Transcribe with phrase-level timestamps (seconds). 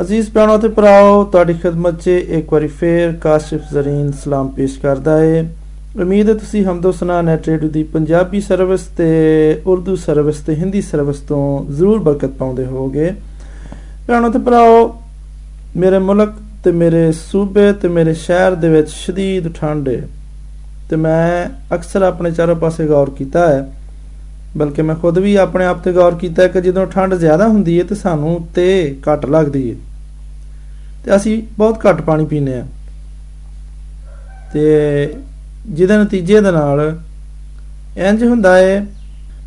[0.00, 5.16] ਅਜ਼ੀਜ਼ ਭੈਣੋ ਤੇ ਭਰਾਓ, ਤੁਹਾਡੀ ਖidmat 'ਚ ਇੱਕ ਵਾਰੀ ਫੇਰ ਕਾਸ਼ਿਫ ਜ਼ਰੀਨ ਸਲਾਮ ਪੇਸ਼ ਕਰਦਾ
[5.18, 5.44] ਹੈ
[6.02, 9.06] ਉਮੀਦ ਹੈ ਤੁਸੀਂ ਹਮਦੋ ਸਨਾ ਨੈਟ ਰੇਡੀਓ ਦੀ ਪੰਜਾਬੀ ਸਰਵਿਸ ਤੇ
[9.66, 13.10] ਉਰਦੂ ਸਰਵਿਸ ਤੇ ਹਿੰਦੀ ਸਰਵਿਸ ਤੋਂ ਜ਼ਰੂਰ ਬਰਕਤ ਪਾਉਂਦੇ ਹੋਵੋਗੇ।
[14.08, 14.96] ਭੈਣੋ ਤੇ ਭਰਾਓ,
[15.76, 16.32] ਮੇਰੇ ਮੁਲਕ
[16.64, 20.02] ਤੇ ਮੇਰੇ ਸੂਬੇ ਤੇ ਮੇਰੇ ਸ਼ਹਿਰ ਦੇ ਵਿੱਚ ਸ਼ਦੀਦ ਠੰਡ ਹੈ
[20.90, 23.66] ਤੇ ਮੈਂ ਅਕਸਰ ਆਪਣੇ ਚਾਰੋਂ ਪਾਸੇ ਗੌਰ ਕੀਤਾ ਹੈ।
[24.56, 27.84] ਬਲਕਿ ਮੈਂ ਖੁਦ ਵੀ ਆਪਣੇ ਆਪ ਤੇ ਗੌਰ ਕੀਤਾ ਕਿ ਜਦੋਂ ਠੰਡ ਜ਼ਿਆਦਾ ਹੁੰਦੀ ਹੈ
[27.84, 29.76] ਤੇ ਸਾਨੂੰ ਤੇ ਘੱਟ ਲੱਗਦੀ ਹੈ।
[31.04, 32.66] ਤੇ ਅਸੀਂ ਬਹੁਤ ਘੱਟ ਪਾਣੀ ਪੀਂਦੇ ਆ
[34.52, 35.14] ਤੇ
[35.68, 37.00] ਜਿਹਦੇ ਨਤੀਜੇ ਦੇ ਨਾਲ
[37.96, 38.86] ਇੰਜ ਹੁੰਦਾ ਹੈ,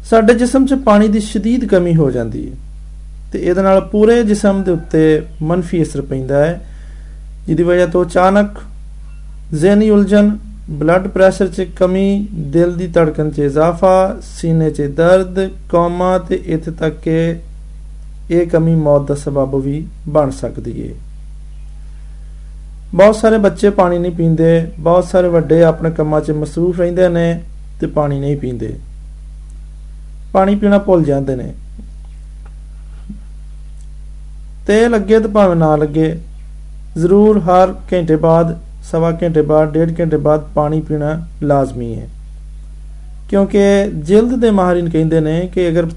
[0.05, 2.55] ਸਾਡੇ ਜਿਸਮ 'ਚ ਪਾਣੀ ਦੀ ਸ਼ਦੀਦ ਕਮੀ ਹੋ ਜਾਂਦੀ ਹੈ।
[3.34, 6.68] ਤੇ ਇਹਦੇ ਨਾਲ ਪੂਰੇ ਜਿਸਮ ਦੇ ਉੱਤੇ ਮੰਨਫੀ ਅਸਰ ਪੈਂਦਾ ਹੈ,
[7.48, 8.49] ਜਿਹਦੀ ਵਜ੍ਹਾ ਤੋਂ ਅਚਾਨਕ
[9.54, 10.30] ਜ਼ਹਿਨੀ ਉਲਝਣ
[10.70, 16.71] ਬਲੱਡ ਪ੍ਰੈਸ਼ਰ 'ਚ ਕਮੀ, ਦਿਲ ਦੀ ਧੜਕਣ 'ਚ ਇਜ਼ਾਫਾ, ਸੀਨੇ 'ਚ ਦਰਦ, ਕੋਮਾ ਤੇ ਇੱਥੇ
[16.71, 17.35] ਤੱਕ ਕਿ
[18.31, 20.93] ਇਹ ਕਮੀ ਮੌਤ ਦਾ ਸਬਬ ਵੀ ਬਣ ਸਕਦੀ ਹੈ
[22.96, 27.41] ਬਹੁਤ ਸਾਰੇ ਬੱਚੇ ਪਾਣੀ ਨਹੀਂ ਪੀਂਦੇ, ਬਹੁਤ ਸਾਰੇ ਵੱਡੇ ਆਪਣੇ ਕੰਮਾਂ 'ਚ ਮਸਰੂਫ ਰਹਿੰਦੇ ਨੇ
[27.81, 28.76] ਤੇ ਪਾਣੀ ਨਹੀਂ ਪੀਂਦੇ।
[30.34, 31.54] ਪਾਣੀ ਪੀਣਾ ਭੁੱਲ ਜਾਂਦੇ ਨੇ।
[34.68, 36.20] ਤੇ ਲੱਗੇ ਤੇ ਭਾਵੇਂ ਨਾ ਲੱਗੇ,
[36.98, 38.57] ਜ਼ਰੂਰ ਹਰ ਘੰਟੇ ਬਾਅਦ
[38.88, 42.07] सवा घंटे बाद, डेढ़ घंटे बाद ਪਾਣੀ ਪੀਣਾ ਲਾਜ਼ਮੀ ਹੈ
[43.30, 43.62] ਕਿਉਂਕਿ
[44.04, 45.88] ਜਿਲਦ ਦੇ ਮਾਹਰੀਨ ਕਹਿੰਦੇ ਨੇ ਕਿ ਅਗਰ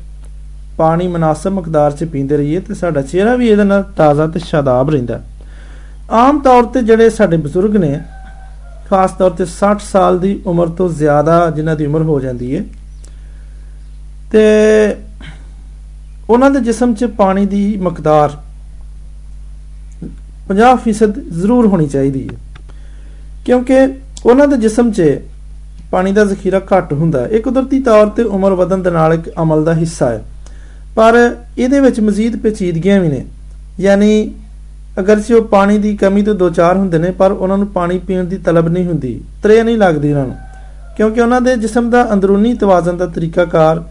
[0.79, 4.91] ਪਾਣੀ ਮناسب ਮਕਦਾਰ 'ਚ ਪੀਂਦੇ ਰਹੀਏ ਤੇ ਸਾਡਾ ਚਿਹਰਾ ਵੀ ਇਹਦੇ ਨਾਲ ਤਾਜ਼ਾ ਤੇ ਸ਼ਾਦਾਬ
[4.91, 5.21] ਰਹਿੰਦਾ
[6.17, 7.99] ਆਮ ਤੌਰ ਤੇ ਜਿਹੜੇ ਸਾਡੇ ਬਜ਼ੁਰਗ ਨੇ
[8.89, 12.63] ਖਾਸ ਤੌਰ ਤੇ 60 ਸਾਲ ਦੀ ਉਮਰ ਤੋਂ ਜ਼ਿਆਦਾ ਜਿਨ੍ਹਾਂ ਦੀ ਉਮਰ ਹੋ ਜਾਂਦੀ ਹੈ
[14.33, 14.45] ਤੇ
[16.31, 18.37] ਉਹਨਾਂ ਦੇ ਜਿਸਮ 'ਚ ਪਾਣੀ ਦੀ ਮਕਦਾਰ
[20.51, 22.50] 50% ਜ਼ਰੂਰ ਹੋਣੀ ਚਾਹੀਦੀ ਹੈ
[23.47, 23.87] ਕਿਉਂਕਿ
[24.27, 25.03] ਉਹਨਾਂ ਦੇ ਜਿਸਮ 'ਚ
[25.91, 29.31] ਪਾਣੀ ਦਾ ਜ਼ਖੀਰਾ ਘੱਟ ਹੁੰਦਾ ਹੈ। ਇਹ ਕੁਦਰਤੀ ਤੌਰ ਤੇ ਉਮਰ ਵਧਣ ਦੇ ਨਾਲ ਇੱਕ
[29.43, 30.23] ਅਮਲ ਦਾ ਹਿੱਸਾ ਹੈ।
[30.97, 31.17] ਪਰ
[31.59, 33.25] ਇਹਦੇ ਵਿੱਚ ਮਜ਼ੀਦ ਪੇਚੀਦਗੀਆਂ ਵੀ ਨੇ।
[33.81, 34.31] ਯਾਨੀ
[35.01, 38.25] ਅਗਰਚੇ ਉਹ ਪਾਣੀ ਦੀ ਕਮੀ ਤੋਂ ਦੋ ਚਾਰ ਹੁੰਦੇ ਨੇ, ਪਰ ਉਹਨਾਂ ਨੂੰ ਪਾਣੀ ਪੀਣ
[38.25, 40.37] ਦੀ ਤਲਬ ਨਹੀਂ ਹੁੰਦੀ ਤਰੇ ਨਹੀਂ ਲੱਗਦੀ ਉਹਨਾਂ ਨੂੰ।
[40.97, 43.83] ਕਿਉਂਕਿ ਉਹਨਾਂ ਦੇ ਜਿਸਮ ਦਾ ਅੰਦਰੂਨੀ ਤਵਾਜ਼ਨ ਦਾ ਤਰੀਕਾਕਾਰ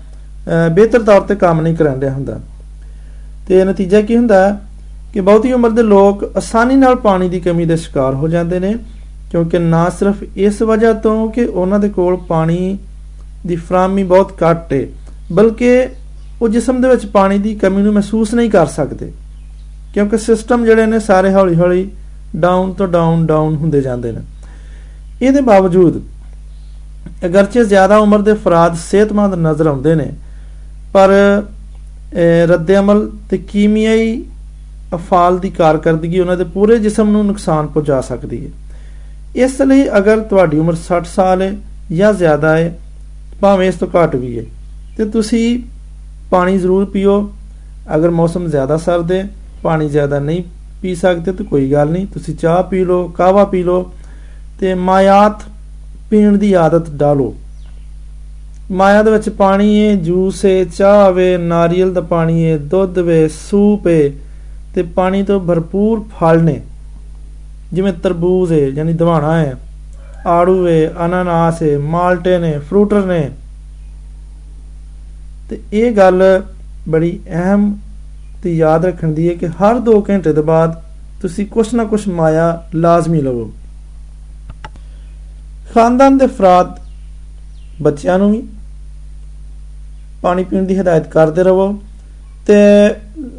[0.72, 2.40] ਬਿਹਤਰ ਤੌਰ ਤੇ ਕੰਮ ਨਹੀਂ ਕਰਨ ਰਿਹਾ ਹੁੰਦਾ।
[3.48, 4.60] ਤੇ ਨਤੀਜਾ ਕੀ ਹੁੰਦਾ
[5.14, 8.76] ਕਿ ਬਹੁਤੀ ਉਮਰ ਦੇ ਲੋਕ ਆਸਾਨੀ ਨਾਲ ਪਾਣੀ ਦੀ ਕਮੀ ਦੇ ਸ਼ਿਕਾਰ ਹੋ ਜਾਂਦੇ ਨੇ।
[9.32, 12.78] ਕਿਉਂਕਿ ਨਾ ਸਿਰਫ ਇਸ ਵਜ੍ਹਾ ਤੋਂ ਕਿ ਉਹਨਾਂ ਦੇ ਕੋਲ ਪਾਣੀ
[13.48, 14.86] ਦੀ ਫਰਾਮੀ ਬਹੁਤ ਘੱਟ ਹੈ
[15.32, 15.88] ਬਲਕਿ
[16.42, 19.12] ਉਹ ਜਿਸਮ ਦੇ ਵਿੱਚ ਪਾਣੀ ਦੀ ਕਮੀ ਨੂੰ ਮਹਿਸੂਸ ਨਹੀਂ ਕਰ ਸਕਦੇ।
[19.94, 21.90] ਕਿਉਂਕਿ ਸਿਸਟਮ ਜਿਹੜੇ ਨੇ ਸਾਰੇ ਹੌਲੀ-ਹੌਲੀ
[22.36, 24.22] ਡਾਊਨ ਤੋਂ ਡਾਊਨ ਡਾਊਨ ਹੁੰਦੇ ਜਾਂਦੇ ਨੇ।
[25.22, 26.02] ਇਹਦੇ ਬਾਵਜੂਦ
[27.26, 30.12] ਅਗਰਚੇ ਜ਼ਿਆਦਾ ਉਮਰ ਦੇ ਫਰਾਦ ਸਿਹਤਮੰਦ ਨਜ਼ਰ ਆਉਂਦੇ ਨੇ,
[30.94, 31.10] ਪਰ
[32.50, 34.22] ਰੱਦ ਅਮਲ ਤੇ ਕੀਮੀਆਈ
[34.96, 38.52] ਅਫਾਲ ਦੀ ਕਾਰਗਰਦਗੀ ਉਹਨਾਂ ਦੇ ਪੂਰੇ ਜਿਸਮ ਨੂੰ ਨੁਕਸਾਨ ਪਹੁੰਚਾ ਸਕਦੀ ਹੈ
[39.36, 41.56] ਇਸ ਲਈ ਅਗਰ ਤੁਹਾਡੀ ਉਮਰ 60 ਸਾਲ ਹੈ
[41.92, 42.80] ਜਾਂ ਜ਼ਿਆਦਾ ਹੈ,
[43.42, 44.44] ਭਾਵੇਂ ਇਸ ਤੋਂ ਘੱਟ ਵੀ ਹੈ,
[44.98, 45.60] ਤੇ ਤੁਸੀਂ
[46.32, 47.32] ਪਾਣੀ ਜ਼ਰੂਰ ਪੀਓ।
[47.96, 49.30] ਅਗਰ ਮੌਸਮ ਜ਼ਿਆਦਾ ਸਰਦ ਹੈ,
[49.64, 50.44] ਪਾਣੀ ਜ਼ਿਆਦਾ ਨਹੀਂ
[50.82, 53.92] ਪੀ ਸਕਦੇ, ਤਾਂ ਕੋਈ ਗੱਲ ਨਹੀਂ, ਤੁਸੀਂ ਚਾਹ ਪੀ ਲਓ ਕਾਵਾ ਪੀ ਲਓ,
[54.60, 55.44] ਤੇ ਮਾਇਆਤ
[56.10, 57.34] ਪੀਣ ਦੀ ਆਦਤ ਡਾਲੋ।
[58.72, 63.28] ਮਾਇਆ ਦੇ ਵਿੱਚ ਪਾਣੀ ਹੈ, ਜੂਸ ਹੈ, ਚਾਹ ਵੇ ਨਾਰੀਅਲ ਦਾ ਪਾਣੀ ਹੈ, ਦੁੱਧ ਵੇ
[63.28, 64.10] ਸੂਪ ਹੈ,
[64.76, 66.62] ਤੇ ਪਾਣੀ ਤੋਂ ਭਰਪੂਰ ਫਲ ਨੇ।
[67.74, 69.56] ਜਿਵੇਂ ਤਰਬੂਜ਼ ਹੈ ਯਾਨੀ ਦਵਾਣਾ ਹੈ
[70.28, 73.30] ਆੜੂ ਹੈ ਅਨਾਨਾਸ ਹੈ ਮਾਲਟੇ ਨੇ, ਫਰੂਟਰ ਨੇ।
[75.50, 76.24] ਤੇ ਇਹ ਗੱਲ
[76.90, 77.74] ਬੜੀ ਅਹਿਮ
[78.44, 80.82] ਤੇ ਯਾਦ ਰੱਖਣ ਦੀ ਹੈ ਕਿ ਹਰ 2 ਘੰਟੇ ਦੇ ਬਾਅਦ
[81.22, 83.50] ਤੁਸੀਂ ਕੁਛ ਨਾ ਕੁਛ ਮਾਇਆ ਲਾਜ਼ਮੀ ਲਵੋ।
[85.74, 86.80] ਖਾਨਦਾਨ ਦੇ ਫਰਾਦ
[87.82, 88.42] ਬੱਚਿਆਂ ਨੂੰ ਵੀ,
[90.22, 91.74] ਪਾਣੀ ਪੀਣ ਦੀ ਹਦਾਇਤ ਕਰਦੇ ਰਹੋ
[92.48, 92.56] ਤੇ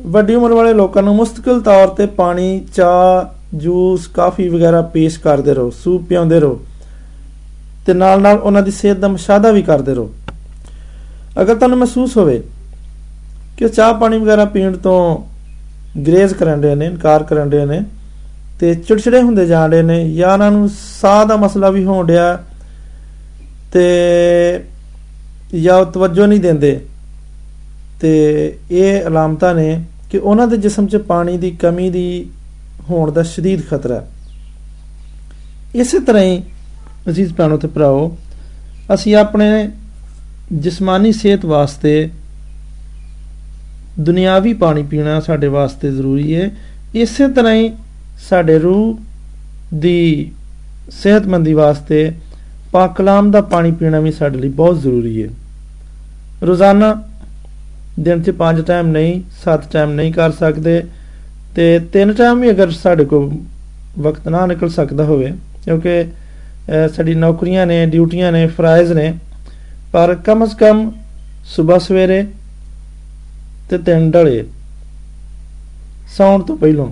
[0.07, 3.25] ਵੱਡੀ ਉਮਰ ਵਾਲੇ ਲੋਕਾਂ ਨੂੰ ਮੁਸਤਕਿਲ ਤੌਰ ਤੇ ਪਾਣੀ, ਚਾਹ
[3.55, 6.61] ਜੂਸ, ਕਾਫੀ ਵਗੈਰਾ ਪੇਸ਼ ਕਰਦੇ ਰਹੋ, ਸੂਪ ਪਿਆਉਂਦੇ ਰਹੋ
[7.87, 10.11] ਤੇ ਨਾਲ ਨਾਲ ਉਹਨਾਂ ਦੀ ਸਿਹਤ ਦਾ ਮਸ਼ਾਹਦਾ ਵੀ ਕਰਦੇ ਰਹੋ।
[11.41, 12.43] ਅਗਰ ਤੁਹਾਨੂੰ ਮਹਿਸੂਸ ਹੋਵੇ
[13.57, 15.25] ਕਿ ਚਾਹ ਪਾਣੀ ਵਗੈਰਾ ਪੀਣ ਤੋਂ
[16.07, 17.83] ਗਰੇਜ਼ ਕਰਨ ਰਹੇ ਨੇ, ਇਨਕਾਰ ਕਰਨ ਰਹੇ ਨੇ
[18.61, 22.43] ਤੇ ਚਿੜਚਿੜੇ ਹੁੰਦੇ ਜਾਣ ਰਹੇ ਨੇ ਜਾਂ ਉਹਨਾਂ ਨੂੰ ਸਾਹ ਦਾ ਮਸਲਾ ਵੀ ਹੋਣ ਡਿਆ
[23.73, 24.61] ਤੇ
[25.55, 26.81] ਜਾਂ ਤਵੱਜੋ ਨਹੀਂ ਦਿੰਦੇ
[28.01, 28.13] ਤੇ
[28.71, 32.31] ਇਹ ਅਲਾਮਤਾਂ ਨੇ ਕਿ ਉਹਨਾਂ ਦੇ ਜਿਸਮ 'ਚ ਪਾਣੀ ਦੀ ਕਮੀ ਦੀ
[32.89, 34.05] ਹੋਣ ਦਾ ਸ਼ਦੀਦ ਖਤਰਾ
[35.75, 36.43] ਇਸੇ ਤਰ੍ਹਾਂ ਹੀ
[37.09, 38.17] ਅਜ਼ੀਜ਼ ਭੈਣੋ ਤੇ ਭਰਾਓ,
[38.95, 39.69] ਅਸੀਂ ਆਪਣੇ
[40.53, 42.11] ਜਿਸਮਾਨੀ ਸਿਹਤ ਵਾਸਤੇ
[44.01, 46.51] ਦੁਨਿਆਵੀ ਪਾਣੀ ਪੀਣਾ ਸਾਡੇ ਵਾਸਤੇ ਜ਼ਰੂਰੀ ਹੈ।
[46.95, 47.71] ਇਸੇ ਤਰ੍ਹਾਂ ਹੀ
[48.29, 48.99] ਸਾਡੇ ਰੂਹ
[49.75, 50.31] ਦੀ
[50.93, 52.11] ਸਿਹਤਮੰਦੀ ਵਾਸਤੇ
[52.73, 55.29] ਪਾਕ ਕਲਾਮ ਦਾ ਪਾਣੀ ਪੀਣਾ ਵੀ ਸਾਡੇ ਲਈ ਬਹੁਤ ਜ਼ਰੂਰੀ ਹੈ।
[56.43, 56.95] ਰੋਜ਼ਾਨਾ
[58.01, 60.83] ਦਿਨ 'ਚ ਪੰਜ ਟਾਈਮ ਨਹੀਂ, ਸੱਤ ਟਾਈਮ ਨਹੀਂ ਕਰ ਸਕਦੇ।
[61.57, 63.31] ਤੇ ਤਿੰਨ ਟਾਈਮ ਵੀ ਅਗਰ ਸਾਡੇ ਕੋਲ
[63.99, 65.33] ਵਕਤ ਨਾ ਨਿਕਲ ਸਕਦਾ ਹੋਵੇ,
[65.65, 66.05] ਕਿਉਂਕਿ
[66.97, 69.13] ਸਾਡੀ ਨੌਕਰੀਆਂ ਨੇ ਡਿਊਟੀਆਂ ਨੇ ਫਰਾਇਜ਼ ਨੇ,
[69.93, 70.91] ਪਰ ਕਮ ਸ ਕਮ
[71.47, 72.25] ਸਵੇਰ ਸਵੇਰੇ
[73.71, 74.45] ਤੇ ਤਿੰਨ ਢਲੇ
[76.17, 76.87] ਸੌਣ ਤੋਂ ਪਹਿਲਾਂ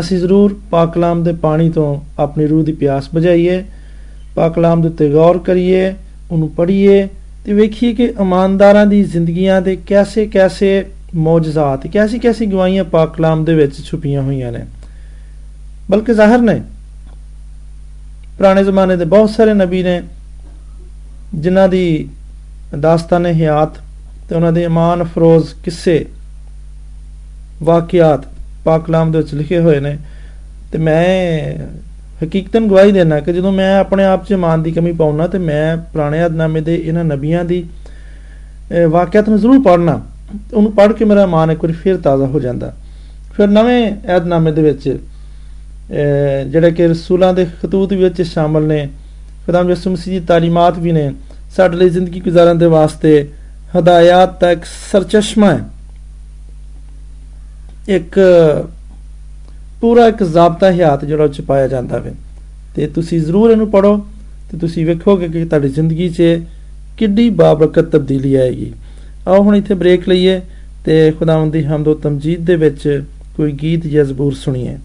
[0.00, 3.62] ਅਸੀਂ ਜ਼ਰੂਰ ਪਾਕ ਕਲਾਮ ਦੇ ਪਾਣੀ ਤੋਂ ਆਪਣੀ ਰੂਹ ਦੀ ਪਿਆਸ ਬੁਝਾਈਏ
[4.34, 5.92] ਪਾਕ ਕਲਾਮ ਦੇ ਉੱਤੇ ਗੌਰ ਕਰੀਏ,
[6.30, 7.06] ਉਹਨੂੰ ਪੜ੍ਹੀਏ
[7.44, 10.84] ਤੇ ਵੇਖੀਏ ਕਿ ਇਮਾਨਦਾਰਾਂ ਦੀ ਜ਼ਿੰਦਗੀਆਂ ਦੇ ਕੈਸੇ ਕੈਸੇ
[11.14, 14.64] ਮੌਜਜ਼ਾਤ ਕੈਸੀ ਕੈਸੀ ਗਵਾਹੀਆਂ ਪਾਕ ਕਲਾਮ ਦੇ ਵਿੱਚ ਛੁਪੀਆਂ ਹੋਈਆਂ ਨੇ।
[15.90, 16.60] ਬਲਕਿ ਜ਼ਾਹਰ ਨੇ।
[18.38, 20.02] ਪੁਰਾਣੇ ਜ਼ਮਾਨੇ ਦੇ ਬਹੁਤ ਸਾਰੇ ਨਬੀ ਨੇ,
[21.34, 22.08] ਜਿਨ੍ਹਾਂ ਦੀ
[22.80, 23.76] ਦਾਸਤਾਨ ਹਯਾਤ
[24.28, 26.06] ਤੇ ਉਹਨਾਂ ਦੇ ਇਮਾਨ ਅਫਰੋਜ਼ ਕਿੱਸੇ
[27.62, 28.24] ਵਾਕਿਆਤ
[28.64, 29.96] ਪਾਕ ਕਲਾਮ ਦੇ ਵਿੱਚ ਲਿਖੇ ਹੋਏ ਨੇ।
[30.72, 31.52] ਤੇ ਮੈਂ
[32.24, 35.76] ਹਕੀਕਤਨ ਗਵਾਹੀ ਦੇਣਾ ਕਿ ਜਦੋਂ ਮੈਂ ਆਪਣੇ ਆਪ 'ਚ ਇਮਾਨ ਦੀ ਕਮੀ ਪਾਉਣਾ ਤੇ ਮੈਂ
[35.76, 37.64] ਪੁਰਾਣੇ ਅਦਨਾਮੇ ਦੇ ਇਹਨਾਂ ਨਬੀਆਂ ਦੀ
[38.88, 40.00] ਵਾਕਿਆਤ ਨੂੰ ਜ਼ਰੂਰ ਪੜ੍ਹਨਾ।
[40.54, 42.72] ਉਹਨੂੰ ਪੜ੍ਹ ਕੇ ਮੇਰਾ ਇਮਾਨ ਇੱਕ ਵਾਰ ਫਿਰ ਤਾਜ਼ਾ ਹੋ ਜਾਂਦਾ।
[43.36, 44.88] ਫਿਰ ਨਵੇਂ ਅਦਨਾਮੇ ਦੇ ਵਿੱਚ
[46.48, 48.88] ਜਿਹੜੇ ਕਿ ਰਸੂਲਾਂ ਦੇ ਖਤੂਤ ਵਿੱਚ ਸ਼ਾਮਲ ਨੇ,
[49.46, 51.10] ਖੁਦਾਮ ਯਿਸੂ ਮਸੀਹ ਦੀ ਤਾਲੀਮਾਤ ਵੀ ਨੇ,
[51.56, 53.28] ਸਾਡੇ ਲਈ ਜ਼ਿੰਦਗੀ ਗੁਜ਼ਾਰਨ ਦੇ ਵਾਸਤੇ
[53.78, 55.64] ਹਦਾਇਤ ਦਾ ਇੱਕ ਸਰਚਸ਼ਮਾ ਹੈ।
[57.88, 58.18] ਇੱਕ
[59.80, 62.12] ਪੂਰਾ ਇੱਕ ਜ਼ਾਬਤਾ ਹਿਆਤ ਜਿਹੜਾ ਉੱਚ ਪਾਇਆ ਜਾਂਦਾ ਹੈ
[62.74, 63.96] ਤੇ ਤੁਸੀਂ ਜ਼ਰੂਰ ਇਹਨੂੰ ਪੜੋ
[64.50, 66.22] ਤੇ ਤੁਸੀਂ ਵੇਖੋਗੇ ਕਿ ਤੁਹਾਡੀ ਜ਼ਿੰਦਗੀ 'ਚ
[66.98, 68.72] ਕਿੱਡੀ ਬਾਬਰਕਤ ਤਬਦੀਲੀ ਆਏਗੀ।
[69.28, 70.40] ਆਓ ਹੁਣ ਇੱਥੇ ਬ੍ਰੇਕ ਲਈਏ
[70.84, 73.02] ਤੇ ਖੁਦਾਵੰਦ ਦੀ ਹਮਦ ਤੇ ਤਮਜੀਦ ਦੇ ਵਿੱਚ
[73.36, 74.76] ਕੋਈ ਗੀਤ ਜਾਂ ਜ਼ਬੂਰ ਸੁਣੀਏ।